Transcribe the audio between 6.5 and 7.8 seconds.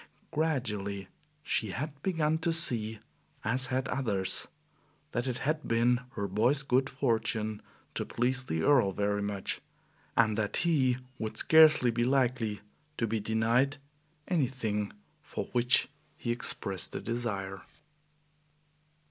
good fortune